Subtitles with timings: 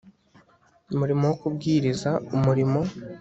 [0.97, 2.79] murimo wo kubwiriza Umurimo